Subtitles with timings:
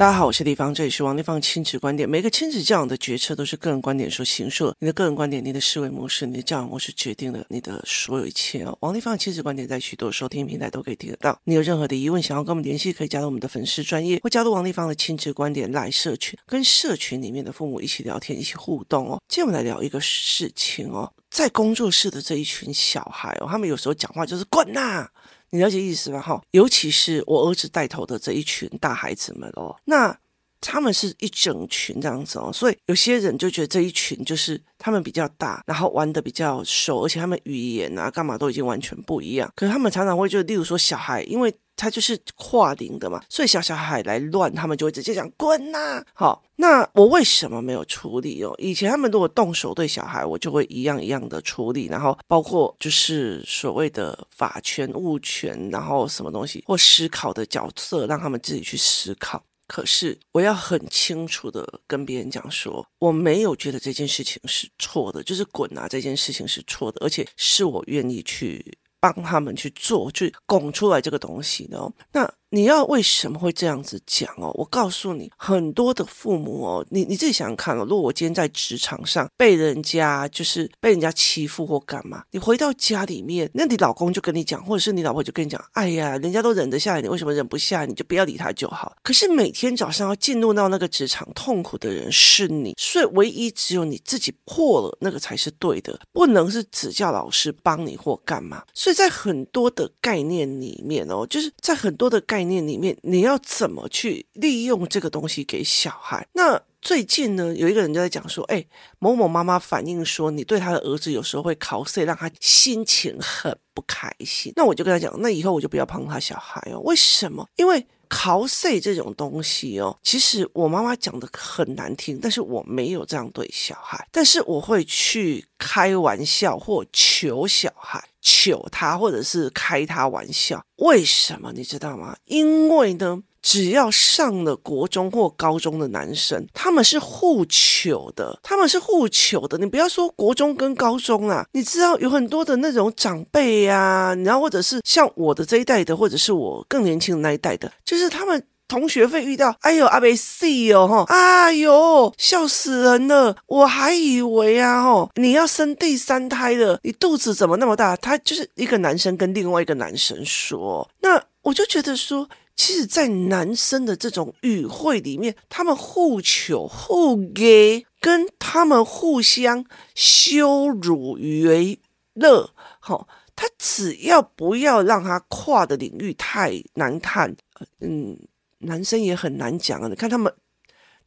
[0.00, 2.08] 大家好，我是丽芳，这里是王立芳亲子观点。
[2.08, 8.74] 每个亲子教养的决策都是个人观点所形塑，你的个人观点、你的思维模式、你的教养模式决定了你的所有一切哦。
[8.80, 11.38] 王立芳亲子观点在许多收听平台都可以听得到。
[11.44, 19.20] 你有任何的疑问，想要跟我们联系，可以加入我们的粉丝专业，或加入王立芳的亲子观点来社群，跟社群里面的父母一起聊天，一起互动哦。
[19.28, 25.06] 今天我们来聊一个事情哦，在工作室的这一群小孩哦，他们有时候讲话就是滚呐。
[25.50, 26.20] 你了解意思吗？
[26.20, 30.16] 哈，尤其是我儿子带头的这一群大孩子们哦，那
[30.60, 39.50] 他们是一整群这样子哦，所以有些人就觉得这一群就是他们比较大，然后玩得比较熟，而且他们语言啊干嘛都已经完全不一样。
[39.56, 41.54] 可是他们常常会就例如说小孩，因为。
[41.76, 46.04] 他就是跨龄的嘛，所以小小孩来乱，他们就会直接讲滚呐。
[46.12, 48.54] 好，那我为什么没有处理哦？
[48.58, 59.42] 以前他们如果动手对小孩，我就会一样一样的处理，然后包括就是所谓的法权、物权，然后什么东西或思考的角色，让他们自己去思考。
[59.70, 68.76] 可是我要很清楚的跟别人讲说，我没有觉得这件事情是错的，就是滚啊这件事情是错的，而且是我愿意去。
[69.02, 71.90] 帮他们去做，去拱出来这个东西呢？
[72.12, 72.30] 那。
[72.52, 74.50] 你要为什么会这样子讲哦？
[74.54, 77.86] 我告诉你，很多的父母哦，你你自己想想看哦。
[77.88, 87.84] 如果我今天在职场上被人家就是被人家欺负或干嘛，你回到家里面，那你老公就跟你讲，或者是你老婆就跟你讲，哎呀，人家都忍得下来，你为什么忍不下？
[87.84, 88.96] 你就不要理他就好。
[89.04, 98.64] 可是每天早上要进入到那个职场，痛苦的人是你，所以唯一只有你自己破了，那个才是对的，不能是指教老师帮你或干嘛。
[98.74, 102.39] 所以在很多的概念里面哦，就是在很多的概。
[102.40, 106.26] 概念里面，你要怎么去利用这个东西给小孩？
[106.32, 108.64] 那最近呢，有一个人就在讲说，哎，
[108.98, 114.54] 某某妈妈反映说，你对他的儿子有时候会考试，让他心情很不开心。
[114.56, 116.80] 那我就跟他讲，那以后我就不要碰他小孩哦。
[116.80, 117.46] 为什么？
[117.56, 128.04] 因为考碎这种东西哦，其实我妈妈讲的很难听，但是我没有这样对小孩，但是我会去开玩笑或求小孩。
[128.22, 132.14] 求他，或者是开他玩笑，为什么你知道吗？
[132.26, 139.58] 因为呢，只要上了国中或高中的男生，他们是互求的，他们是互求的。
[139.58, 148.42] 你不要说国中跟高中啊，你知道有很多的那种长辈呀，然后或者是像我的这一代的，或者是我更年轻的那一代的，就是他们。
[148.70, 153.34] 同学会遇到，哎呦阿贝 C 哦哈，哎呦笑死人了！
[153.48, 157.96] 我还以为啊吼，你要生第三胎了，你肚子怎么那么大？
[157.96, 162.28] 他就是一个男生跟另外一个男生说，那我就觉得说，
[162.60, 171.78] 其实，在男生的这种语汇里面，他们互求互给，跟他们互相羞辱娱
[172.12, 177.34] 乐，好，他只要不要让他跨的领域太难看，
[177.80, 178.18] 嗯。
[178.62, 179.88] 男生也很难讲啊！
[179.88, 180.30] 你看他们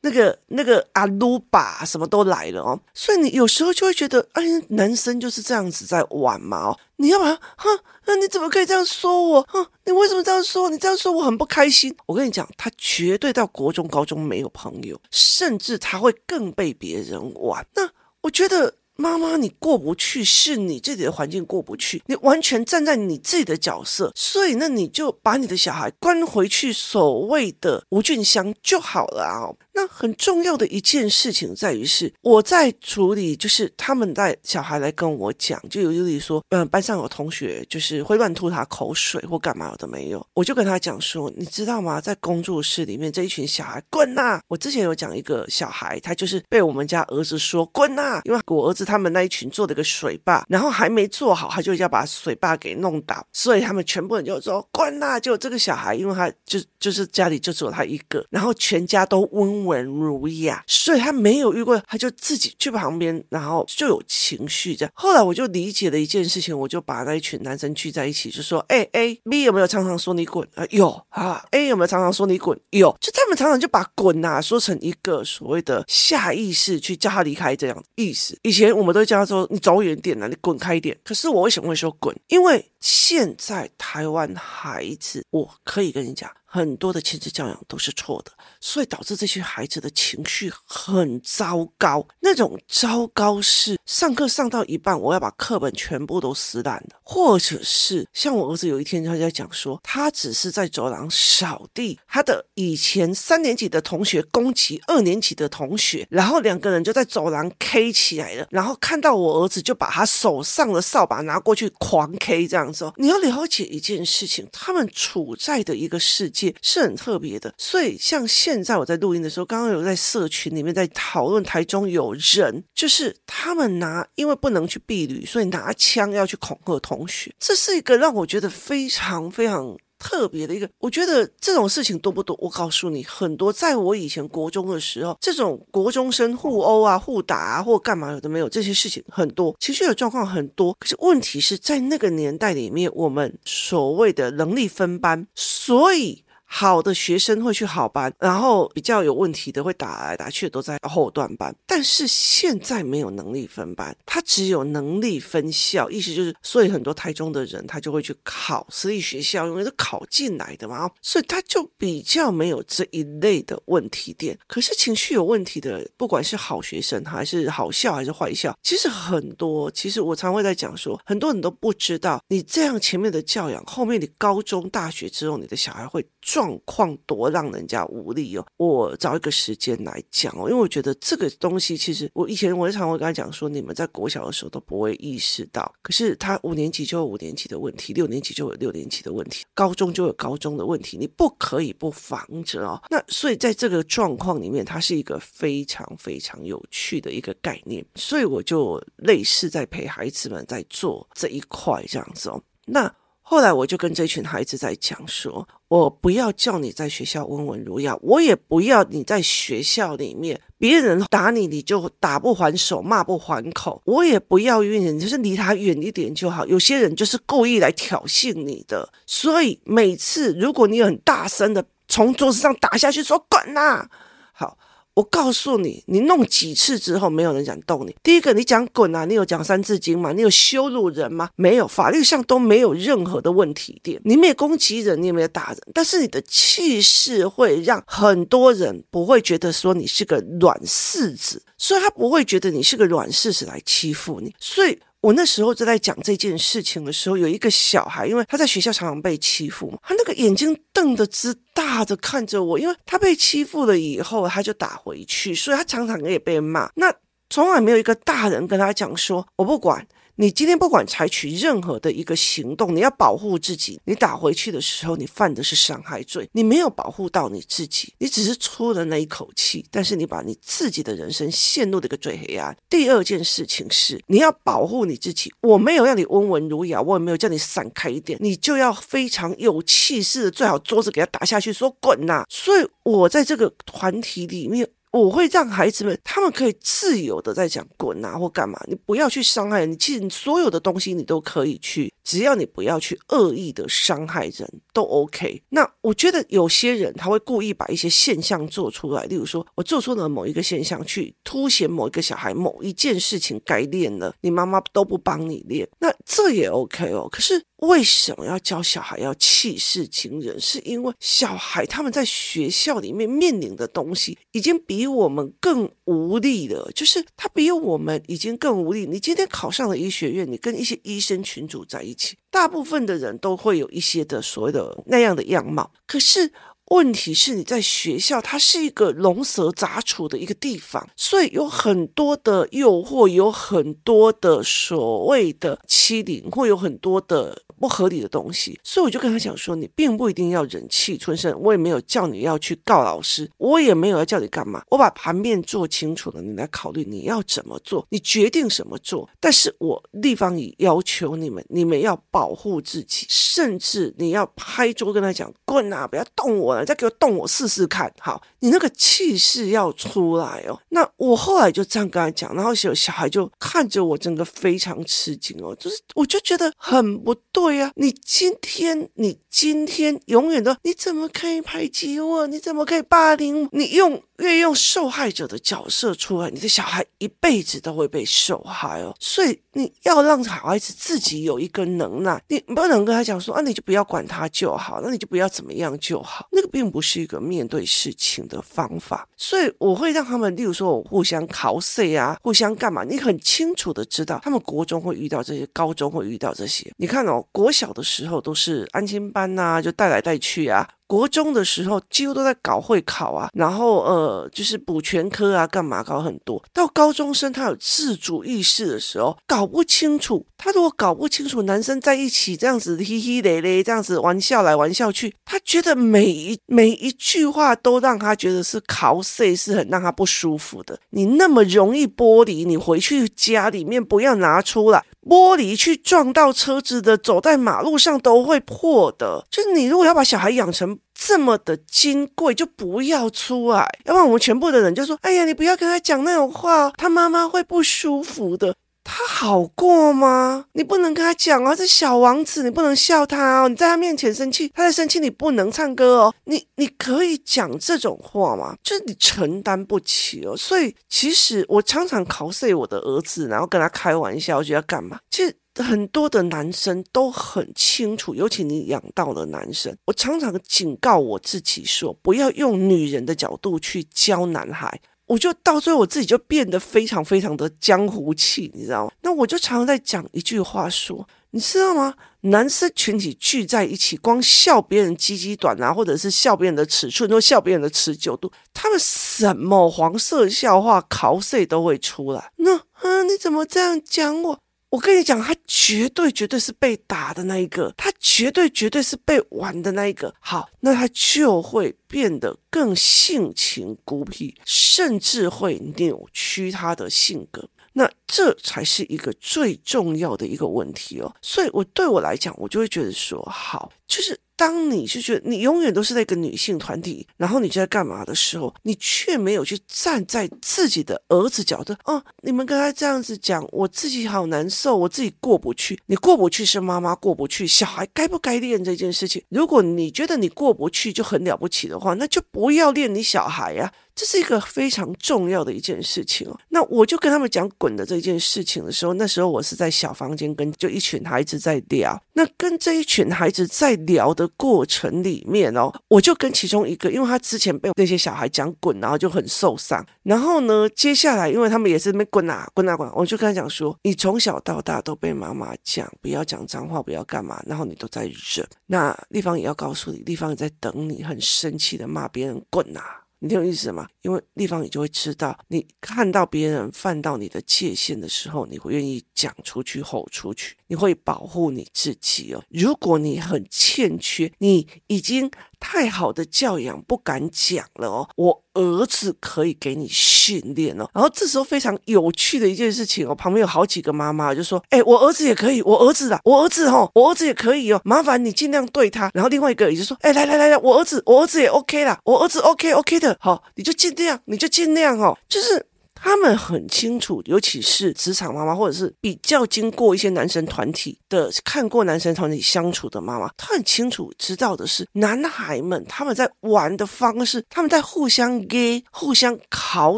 [0.04, 6.80] 那个那个阿鲁巴什么都来了哦，所以你有时候就会觉得，哎，男生就是这样子在玩嘛哦。
[6.98, 9.42] 你要把他，哼，那你怎么可以这样说我？
[9.50, 10.70] 哼，你为什么这样说？
[10.70, 11.96] 你这样说我很不开心。
[12.06, 17.66] 我跟你讲，他绝对到国中、高中没有朋友，甚至他会更被别人玩。
[17.76, 17.90] 那
[18.22, 18.76] 我觉得。
[18.96, 29.50] 妈妈，你过不去，是你自己的环境过不去，你完全站在你自己的角色，所以那你就把你的小孩关回去，所谓的无菌箱就好了啊。
[29.74, 42.00] 那很重要的一件事情在于是，我在处理，就是他们带小孩来跟我讲，就有例如说，嗯，班上有同学就是会乱吐他口水或干嘛的没有，我就跟他讲说，你知道吗？
[42.00, 44.40] 在工作室里面这一群小孩滚呐！
[44.48, 55.20] 我之前有讲一个小孩，他就是被我们家儿子说滚呐，因为我儿子他们那一群做了个水坝，然后还没做好，他就要把水坝给弄倒，所以他们全部人就说滚呐！
[55.20, 64.92] 就这个小孩，因为他就就是家里就只有他一个，然后全家都嗡文儒雅，所以他没有遇过，他就自己去旁边，然后就有情绪这样。
[64.96, 70.66] 后来我就理解了一件事情，我就把那一群男生聚在一起，就说：“哎，A，，B 有没有常常说你滚啊？
[70.70, 72.60] 有啊，A 有没有常常说你滚？
[72.72, 72.96] 有。
[73.00, 78.38] 就他们常常就把滚呐、啊、说成一个所谓的下意识去叫他离开这样意思。
[78.44, 80.98] 以前我们都叫他说：你走远点了，你滚开一点。
[81.04, 82.16] 可是我为什么会说滚？
[82.28, 92.08] 因为现在台湾孩子，我可以跟你讲。”很多的亲子教养都是错的，所以导致这些孩子的情绪很糟糕。
[92.20, 116.43] 那种糟糕是上课上到一半，我要把课本全部都撕烂的，或者是像我儿子有一天他在讲说，他只是在走廊扫地，他的以前三年级的同学攻击二年级的同学，然后两个人就在走廊 K 起来了，然后看到我儿子就把他手上的扫把拿过去狂 K，这样子，你要了解一件事情，他们处在的一个世界。
[116.62, 117.54] 是很特别的。
[117.58, 129.78] 所以像现在我在录音的时候，刚刚有在社群里面在讨论，台中有人就是他们拿，因为不能去避旅，所以拿枪要去恐吓同学，这是一个让我觉得非常非常。
[130.00, 132.38] 特别的一个，我觉得这种事情多不多？
[132.42, 133.54] 我告诉你，很多。
[133.54, 140.76] 在我以前国中的时候，这种国中生互殴啊、互打啊，或干嘛有的没有，这些事情很多，情绪的状况很多。
[140.78, 146.26] 可是问题是在那个年代里面，我们所谓的能力分班，所以。
[146.56, 151.54] 好的学生会去好班，然后比较有问题的会打来打去，都在后段班。
[151.66, 164.38] 但是现在没有能力分班，他只有能力分校，意思就是，所以很多台中的人他就会去考私立学校，因为是考进来的嘛，所以他就比较没有这一类的问题点。
[164.46, 169.72] 可是情绪有问题的，不管是好学生还是好校还是坏校，其实很多。
[169.72, 176.06] 其实我常会在讲说，很多人都不知道，你这样前面的教养，后面你高中、大学之后，你的小孩会。
[176.44, 178.46] 状况多让人家无力哦！
[178.58, 192.82] 我找一个时间来讲哦，因为我觉得这个东西其实我以前我也常会跟他讲说，你们在国小的时候都不会意识到，可是他五年级就有五年级的问题，六年级就有六年级的问题，高中就有高中的问题，你不可以不防着哦。
[192.90, 202.44] 那所以在这个状况里面，它是一个非常非常有趣的一个概念，所以我就类似在陪孩子们在做这一块这样子哦。
[202.66, 202.94] 那。
[203.34, 216.46] 后来我就跟这群孩子在讲说，我不要叫你在学校温文儒雅，我也不要你在学校里面别人打你你就打不还手，骂不还口，我也不要怨人，就是离他远一点就好。
[216.46, 223.88] 有些人就是故意来挑衅你的，所以每次如果你很大声的从桌子上打下去说滚呐，
[224.32, 224.56] 好。
[224.96, 227.96] 我告诉你，你弄几次之后，没有人想动你。
[228.04, 230.12] 第一个，你讲滚啊，你有讲三字经吗？
[230.12, 231.30] 你有羞辱人吗？
[231.36, 234.00] 没有，法律上都没有任何的问题点。
[234.06, 244.78] 你没有攻击人，你也没有打人，但是你的气势会让很多人不会觉得说你是个软柿子，所以他不会觉得你是个软柿子来欺负你，所以。
[245.04, 256.72] 我那时候就在讲这件事情的时候，有一个小孩，因为他在学校常常被欺负嘛，他那个眼睛瞪得直大的看着我，因为他被欺负了以后，他就打回去，所以他常常也被骂。
[256.76, 256.94] 那
[257.30, 259.86] 从来没有一个大人跟他讲说：“我不管。”
[260.16, 263.80] 你今天不管采取任何的一个行动，你要保护自己。
[263.86, 272.56] 你打回去的时候，你犯的是伤害罪，你没有保护到你自己，你只是出了那一口气，但是你把你自己的人生陷入了一个最黑暗。
[272.70, 275.34] 第二件事情是，你要保护你自己。
[275.42, 282.24] 我没有让你温文儒雅，我也没有叫你闪开一点，你就要非常有气势的，最好桌子给他打下去，说滚呐！
[282.30, 284.70] 所以我在这个团体里面。
[284.94, 295.42] 我会让孩子们，他们可以自由的在讲滚啊或干嘛，你不要去伤害，你其实所有的东西你都可以去，只要你不要去恶意的伤害人都 OK。
[295.50, 307.10] 那我觉得有些人他会故意把一些现象做出来，例如说我做出了某一个现象去凸显某一个小孩某一件事情该练了，你妈妈都不帮你练，那这也 OK 哦。
[307.12, 307.44] 可是。
[307.68, 310.40] 为什么要教小孩要气势惊人？
[310.40, 318.86] 是因为小孩他们在学校里面面临的东西已经比我们更无力了，就是他比我们已经更无力。
[318.86, 326.32] 你今天考上了医学院，你跟一些医生群组在一起，大部分的人都会有一些的所谓的那样的样貌，可是。
[326.68, 338.60] 问题是你在学校，它是一个龙蛇杂处的一个地方，所以有很多的诱惑，有很多的所谓的欺凌，会有很多的不合理的东西。
[338.62, 344.62] 所以我就跟他讲说，你并不一定要忍气吞声，我也没有叫你要去告老师，我也没有要叫你干嘛。
[344.70, 349.10] 我把盘面做清楚了，你来考虑你要怎么做，你决定怎么做。
[349.22, 356.66] 但是我地方也要求你们，你们要保护自己，甚至你要拍桌跟他讲，滚啊，不要动我了。
[356.66, 360.60] 再给我动我试试看，好，你那个气势要出来哦。
[360.70, 367.72] 那我后来就这样跟他讲，然后小小孩就看着我，整个非常吃惊哦，就是我就觉得很不对对呀。
[367.76, 372.28] 你今天，你今天永远都，你怎么可以排挤我？
[372.28, 373.50] 你怎么可以霸凌我？
[373.52, 374.00] 你用。
[374.20, 378.96] 越用受害者的角色出来，你的小孩一辈子都会被受害哦。
[379.00, 386.28] 所以你要让小孩子自己有一个能耐，你不能跟他讲说啊，你就不要管他就好，那你就不要怎么样就好。
[386.32, 389.06] 那个并不是一个面对事情的方法。
[389.18, 392.84] 所以我会让他们，例如说我互相考试啊，互相干嘛？
[392.84, 396.72] 你很清楚的知道，他们国中会遇到这些，高中会遇到这些。
[396.78, 400.68] 你看哦，国小的时候都是安亲班那、就带来带去啊。
[400.94, 406.40] 国中的时候几乎都在搞会考啊，然后呃就是补全科啊，干嘛搞很多。
[406.54, 410.24] 到高中生他有自主意识的时候，搞不清楚。
[410.38, 420.78] 他如果搞不清楚男生在一起这样子嘻嘻咧咧，这样子玩笑来玩笑去，他觉得每一每一句话都让他觉得是考试，是很让他不舒服的。
[420.92, 424.84] 你那么容易玻璃，你回去家里面不要拿出来。
[425.10, 429.26] 玻璃去撞到车子的，走在马路上都会破的。
[429.30, 433.68] 就是你如果要把小孩养成这么的金贵，就不要出来。
[433.86, 440.46] 要不然我们全部的人就说：“哎呀，你不要跟他讲那种话，他妈妈会不舒服的。”他好过吗？
[440.52, 443.48] 你不能跟他讲啊，这小王子，你不能笑他哦。
[443.48, 446.14] 你在他面前生气，他在生气，你不能唱歌哦。
[446.26, 448.56] 你你可以讲这种话吗？
[448.62, 450.36] 就是你承担不起哦。
[450.36, 455.00] 所以其实我常常考碎我的儿子，然后跟他开玩笑，我觉得干嘛？
[455.10, 464.82] 其实很多的男生都很清楚，尤其你养到了男生，我常常警告我自己说，不要用女人的角度去教男孩。
[465.06, 468.92] 我就到最后我自己就变得非常非常的江湖气，你知道吗？
[469.02, 471.94] 那我就常常在讲一句话说，你知道吗？
[472.22, 482.32] 男生群体聚在一起，光笑别人鸡鸡短啊，或者是笑别人的尺寸，或笑别人的持久度，他们什么黄色笑话、考碎都会出来。
[482.38, 484.40] 那啊，你怎么这样讲我？
[484.74, 490.12] 我跟你讲，他绝对绝对是被打的那一个，他绝对绝对是被玩的那一个。
[490.20, 497.48] 好，那他就会变得更性情孤僻，甚至会扭曲他的性格。
[497.74, 501.16] 那这才是一个最重要的一个问题哦。
[501.22, 504.20] 所以，我对我来讲，我就会觉得说，好，就是。
[504.36, 515.80] 当你就觉得你永远都是那个女性团体，然后你就在干嘛的时候，你却没有去站在自己的儿子角度，哦，你们跟他这样子讲，我自己好难受，我自己过不去。
[515.86, 519.24] 你过不去是妈妈过不去，小孩该不该练这件事情？
[519.30, 523.72] 如果你觉得你过不去就很了不起的话，那就不要练你小孩呀。
[523.96, 526.40] 这是一个非常重要的一件事情哦。
[526.50, 532.02] 那我就跟他们讲滚的这件事情的时候，那时候我是在小房间跟就一群孩子在聊。
[532.14, 539.86] 那跟这一群孩子在聊的过程里面哦，我就跟其中一个，因为他之前被那些小孩讲滚，然后就很受伤。
[540.04, 548.48] 然后呢，接下来因为他们也是没滚啊滚啊滚，我就跟他讲说：你从小到大都被妈妈讲不要讲脏话，不要干嘛，然后你都在忍。
[548.68, 553.03] 那丽芳也要告诉你，丽芳也在等你，很生气的骂别人滚啊。
[553.24, 553.88] 你懂我意思吗？
[554.02, 562.42] 因为立方，你就会知道，你看到别人犯到你的界限的时候，你会愿意讲出去、吼出去，你会保护你自己哦。
[562.50, 565.30] 如果你很欠缺，你已经。
[565.66, 570.86] 太好的教养不敢讲了哦，我儿子可以给你训练哦。
[570.94, 585.66] 然后这时候非常有趣的一件事情哦，旁边有好几个妈妈就说：“哎，我儿子也可以，我儿子啊，我儿子哦，我儿子也可以哦，麻烦你尽量对他。”然后另外一个也就说：“哎，来来来来，我儿子，我儿子也 OK 啦，我儿子 OK OK 的，好，你就尽量，你就尽量哦，就是。”
[586.04, 599.98] 他们很清楚，尤其是职场妈妈，或者是比较经过一些男生团体的看过男生团体相处的妈妈，他很清楚知道的是，男孩们他们在玩的方式，他们在互相 gay、互相考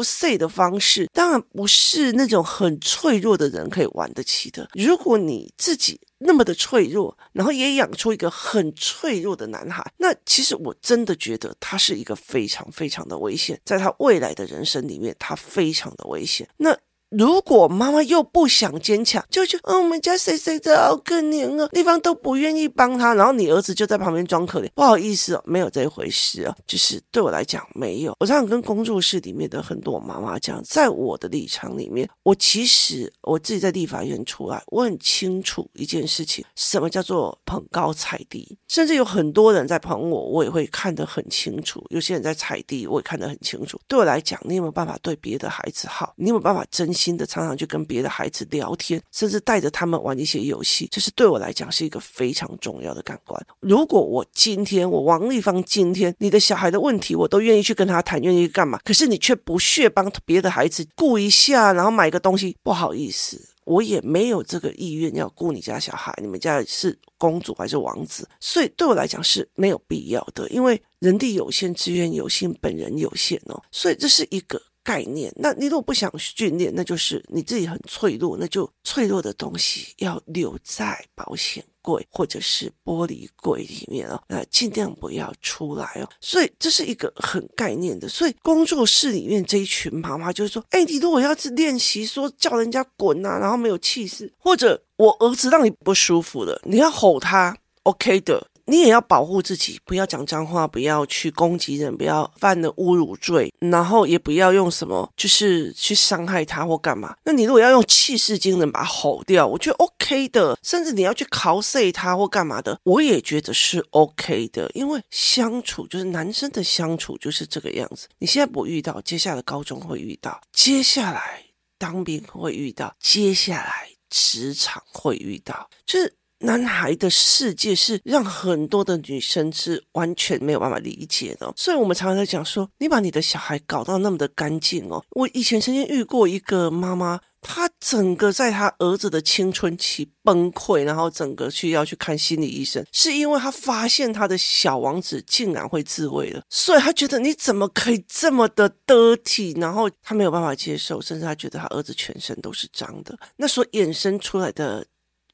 [0.00, 4.68] 碎的方式，当然不是那种很脆弱的人可以玩得起的。
[4.74, 16.48] 如果你自己，那么的脆弱，然后也养出一个很脆弱的男孩，那其实我真的觉得他是一个非常非常的危险，在他未来的人生里面，他非常的危险。
[16.58, 16.76] 那。
[17.10, 28.14] 如果妈妈又不想坚强，就觉得，我们家谁谁的好可怜啊，对方都不愿意帮他，然后你儿子就在旁边装可怜，不好意思哦，没有这一回事哦，就是对我来讲没有。
[28.18, 43.78] 我常常跟工作室里面的很多妈妈讲，在我的立场里面，我其实我自己在立法院出来，我很清楚一件事情，什么叫做捧高踩低，甚至有很多人在捧我，我也会看得很清楚；有些人在踩低，我也看得很清楚。
[43.86, 46.12] 对我来讲，你有没有办法对别的孩子好？
[46.16, 53.40] 你有没有办法真心的常常去跟别的孩子聊天，甚至带着他们玩一些游戏，这是对我来讲是一个非常重要的感官。
[53.60, 58.80] 如果我今天我王丽芳今天你的小孩的问题，我都愿意去跟他谈，愿意干嘛？
[58.82, 66.14] 可是你却不屑帮别的孩子顾一下，然后买个东西，不好意思，我也没有这个意愿要顾你家小孩。
[66.22, 68.28] 你们家是公主还是王子？
[68.40, 73.62] 所以对我来讲是没有必要的，因为人力有限，资源有限，本人有限哦。
[73.70, 74.60] 所以这是一个。
[74.86, 86.08] 概念，那你如果不想训练，那就是你自己很脆弱，那就脆弱的东西要留在保险柜或者是玻璃柜里面哦，那尽量不要出来哦。
[86.20, 88.08] 所以这是一个很概念的。
[88.08, 98.46] 所以工作室里面这一群妈妈就是说，哎，你如果要是练习说叫人家滚啊，然后没有气势，或者我儿子让你不舒服了，你要吼他，OK 的。
[98.66, 107.16] 你也要保护自己，不要讲脏话，不要去攻击人，不要犯了侮辱罪，然后也不要用什么就是去伤害他或干嘛。
[107.24, 118.08] 那你如果要用气势惊人把他吼掉，我觉得 OK 的，甚至你要去拷碎他或干嘛的，我也觉得是 OK 的，因为相处就是男生的相处就是这个样子。
[118.18, 121.44] 你现在不遇到，接下来高中会遇到，接下来
[121.78, 126.12] 当兵会遇到，接下来职场会遇到，就是。
[126.40, 135.02] 男孩的世界是让很多的女生是完全没有办法理解的，所以我们常常在讲说，你把你的小孩搞到那么的干净哦。
[135.12, 154.86] 我以前曾经遇过一个妈妈，她整个在她儿子的青春期崩溃，然后整个去要去看心理医生，是因为她发现她的小王子竟然会自慰了，所以她觉得你怎么可以这么的得体，然后她没有办法接受，甚至她觉得她儿子全身都是脏的，那所衍生出来的。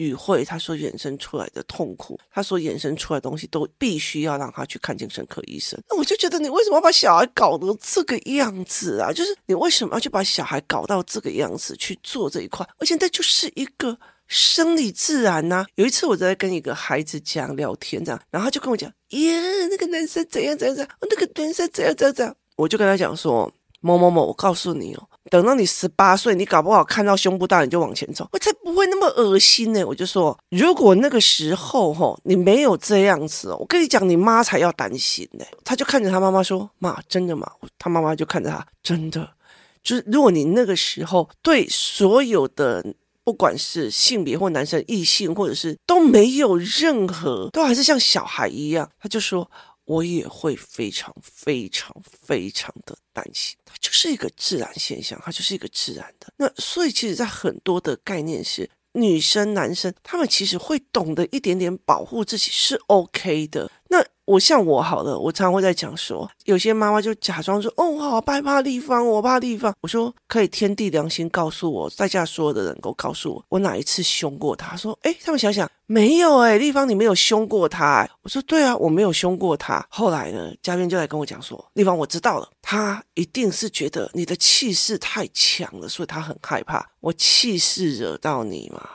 [0.02, 5.80] 语汇，他所衍生出来的痛苦，他所衍生出来的东西，都必须要让他去看精神科医生。
[5.88, 9.12] 那我就觉得，你为什么要把小孩搞得这个样子啊？
[9.12, 12.66] 就是你为什么要去把小孩搞到这个样子去做这一块？
[12.78, 29.84] 而且那就是一个生理自然呐、有一次我在跟一个孩子讲聊天，这样，然后他就跟我讲：“耶，那个男生怎样怎样怎样，那个男生怎样怎样怎样。”我就跟他讲说：“某某某，我告诉你哦。”等到你十八岁，你搞不好看到胸部大，你就往前走，我才不会那么恶心呢。
[29.84, 35.44] 我就说，如果那个时候吼你没有这样子，我跟你讲，你妈才要担心呢。
[35.64, 39.28] 他就看着他妈妈说：“妈，真的吗？”他妈妈就看着他，真的。
[39.82, 42.84] 就是如果你那个时候对所有的，
[43.24, 49.50] 不管是性别或男生、异性，或者是都没有任何，都还是像小孩一样，他就说。
[49.84, 56.32] 我也会非常非常非常的担心，它就是一个自然现象，它就是一个自然的。
[56.36, 63.70] 那所以，其实，在很多的概念是，女生、男生，他们其实会懂得一点点保护自己是 OK 的。
[63.92, 64.04] 那。
[64.24, 69.74] 我像我好了，我常常会在讲说，有些妈妈就假装说，哦，我好害怕丽芳，我怕丽芳。
[69.80, 74.76] 我说可以天地良心告诉我，在家所有的人都告诉我，我哪一次凶过他？
[74.76, 78.08] 说，哎，他们想想没有哎，丽芳你没有凶过他。
[78.22, 79.84] 我说对啊，我没有凶过他。
[79.90, 86.88] 后来呢，嘉宾就来跟我讲说，丽芳我知道了，他一定是觉得你的气势太强了，所以他很害怕。
[87.00, 88.88] 我气势惹到你吗？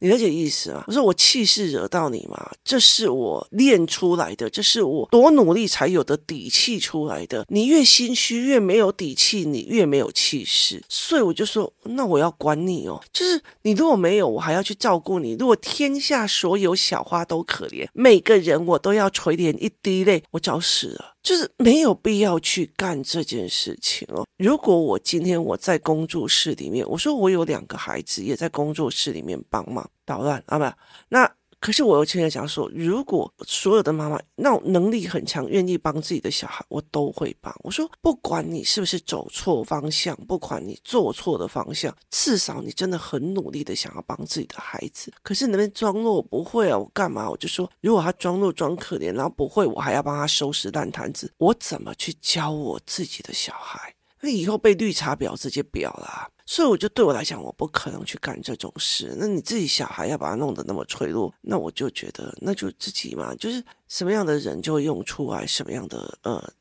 [0.00, 0.84] 你了解意思吗？
[0.86, 2.50] 我说我气势惹到你吗？
[2.64, 7.44] 这是我练出来的，这是我多努力才有的底气出来的。
[7.48, 10.82] 你越心虚，越没有底气，你越没有气势。
[10.88, 13.02] 所以我就说，那我要管你哦。
[13.12, 15.32] 就是你如果没有，我还要去照顾你。
[15.32, 21.14] 如果天下所有小花都可怜，每个人我都要垂怜一滴泪，我找死了。
[21.22, 24.26] 就是没有必要去干这件事情哦。
[24.36, 30.64] 如果我今天我在工作室里面，我说我有两个孩子也在工作室里面帮忙捣乱啊，不，
[31.08, 31.37] 那。
[31.60, 37.54] 可是我又现在想说，如果所有的妈妈那种能力很强，愿意帮自己的小孩，我都会帮。
[37.64, 45.12] 我说，不管你是不是走错方向，不管你做错的方向，至少你真的很努力的想要帮自己的孩子。
[45.22, 47.28] 可是你那边装弱不会啊，我干嘛？
[47.28, 53.94] 我就说，如果他装弱装可怜，然后不会，我还要帮他收拾烂摊子，我怎么去教我自己的小孩？
[54.20, 56.30] 那以后被绿茶婊直接婊了。
[56.46, 59.14] 所以我就对我来讲，我不可能去干这种事。
[59.18, 66.52] 那你自己小孩要把他弄得那么脆弱，那我就觉得那就自己嘛，就是什么样的人就用出来什么样的呃。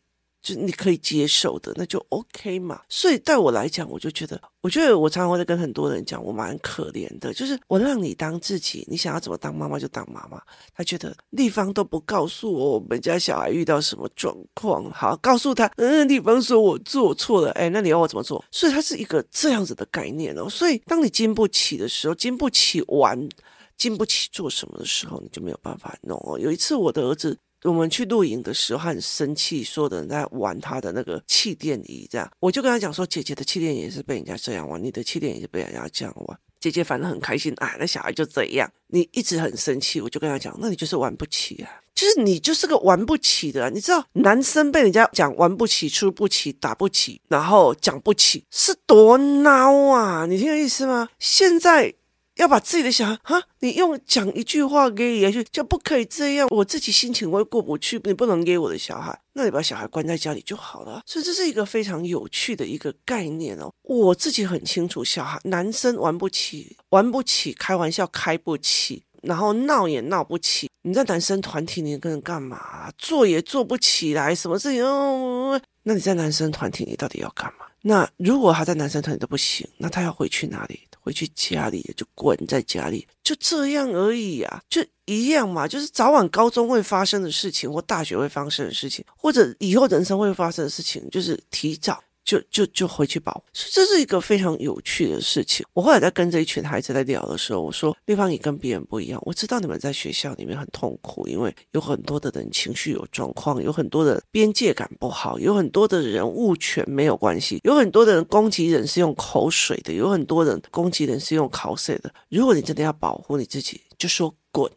[0.48, 2.82] 就你可以接受的，那就 OK 嘛。
[2.88, 7.34] 所以对我来讲，我就觉得，我觉得我常常会跟很多人讲，我蛮可怜的。
[7.34, 10.42] 就是我让你当自己，你想要怎么当妈妈就当妈妈。
[10.74, 15.70] 他觉得丽芳都不告诉我，我们家小孩遇到什么状况，好告诉他。
[15.76, 18.44] 嗯，丽芳说我做错了，哎，那你要我怎么做？
[18.50, 20.48] 所以他是一个这样子的概念哦。
[20.50, 23.28] 所以当你经不起的时候，经不起玩，
[23.76, 26.40] 经不起做什么的时候，你就没有办法弄哦。
[26.40, 27.38] 有一次我的儿子。
[27.64, 38.72] 我们去露营的时候，他很生气，所有的人在玩他的那个气垫仪，这样我就跟他讲说：“姐姐的气垫也是被人家这样玩，你的气垫也是被人家这样玩。”姐姐反正很开心，哎，那小孩就这样。
[38.88, 43.70] 你一直很生气，我就跟他讲：“那你就是玩不起啊，就是你就是个玩不起的啊。
[43.70, 50.26] 你知道，男生被人家讲玩不起、出不起、打不起，然后讲不起，是多孬啊！
[50.26, 51.10] 你听有意思吗？
[51.20, 51.94] 现在。”
[52.38, 56.48] 要把自己的小孩哈，你用讲一句话给也去，就不可以这样。
[56.52, 61.02] 我自己心情会过不去，你不能给我的小孩，那你把小孩关在家里就好了。
[61.06, 63.72] 所以这是一个非常有趣的一个概念哦。
[63.84, 70.70] 我自己很清楚，小孩男生玩不起，玩不起，开玩笑开不起，然后闹也闹不起。
[70.84, 72.92] 你在男生团体里跟人干嘛？
[72.98, 75.60] 做也做不起来，什么事情哦？
[75.84, 77.66] 那你在男生团体里到底要干嘛？
[77.82, 80.87] 那如果他在男生团体都不行，那他要回去哪里？
[81.08, 92.04] 回去家里就滚在家里，就这样而已啊，就一样嘛，就是早晚高中会发生的事情，或大学会发生的事情，或者以后人生会发生的事情，就是提早。
[92.28, 95.66] 就就就回去保护，所以这是一个非常有趣的事情。
[95.72, 112.14] 我后来在跟这一群孩子在聊的时候，我说：“立方你跟别人不一样，我知道你们在学校里面很痛苦，因为有很多的人情绪有状况，有很多的边界感不好，有很多的人物权没有关系，有很多的人攻击人是用口水的，有很多人攻击人是用口水的。
[112.28, 114.70] 如果你真的要保护你自己，就说滚，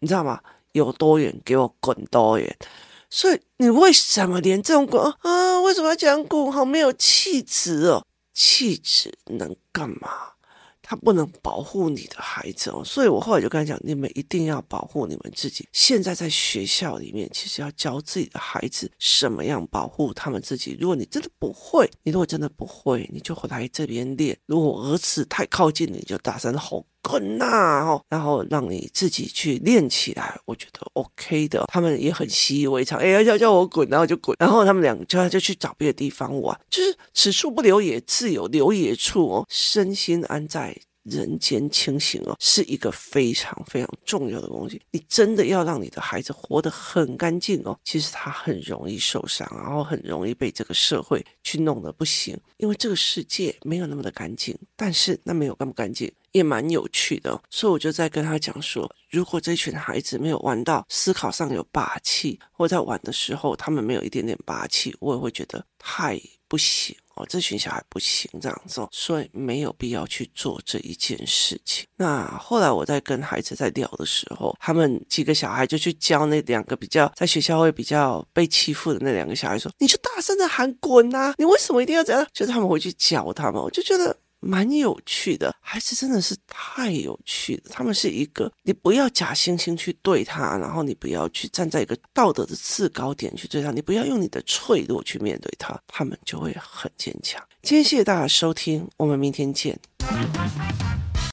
[0.00, 0.40] 你知道吗？
[0.72, 2.56] 有多远给我滚多远。”
[3.14, 5.60] 所以你为什么连这种滚啊？
[5.60, 6.50] 为什么要讲滚？
[6.50, 8.04] 好没有气质哦！
[8.32, 10.32] 气质能干嘛？
[10.82, 12.82] 他不能保护你的孩子哦。
[12.84, 15.64] 所以我后来就跟他讲，你们一定要保护你们自己。
[15.72, 20.76] 现在在学校里面，其实要教自己的孩子什么样保护他们自己。
[20.80, 24.36] 如果你真的不会，你如果真的不会，你就回来这边练。
[24.46, 26.84] 如果儿子太靠近你，就大声吼。
[27.04, 27.84] 滚呐！
[27.84, 31.64] 哦，然后让你自己去练起来，我觉得 OK 的。
[31.68, 34.34] 他们也很习以为常，哎，要叫我滚，然后就滚。
[34.40, 39.46] 然后他们两个就就去找别的地方玩，就是此处不留爷，自有留爷处哦。
[39.50, 44.80] 身心安在人间清醒哦，是一个非常非常重要的东西。
[44.90, 54.56] 你真的要让你的孩子活得很干净哦，其实他很容易受伤，然后很容易被这个社会去弄得不行，因为这个世界没有那么的干净。
[54.76, 56.12] 但是那没有干不干净？
[56.32, 71.86] 也蛮有趣的，所以我就在跟他讲说，如果这群孩子没有玩到思考上有霸气，或在玩的时候他们没有一点点霸气，我也会觉得太不行哦，这群小孩不行这样子，所以没有必要去做这一件事情。
[71.96, 81.34] 那后来我在跟孩子在聊的时候，他们几个小孩就去教那两个比较在学校会比较被欺负的那两个小孩说：“你就大声的喊滚呐！
[81.38, 84.16] 你为什么一定要这样？”就是他们回去教他们，我就觉得。
[84.44, 87.70] 蛮有趣的，孩子真的是太有趣了。
[87.70, 97.42] 他们是一个，你不要假惺惺去对他，然后你不要去站在一个道德的制高点去对他，你不要用你的脆弱去面对他，他们就会很坚强。
[97.62, 99.78] 今天谢谢大家收听，我们明天见。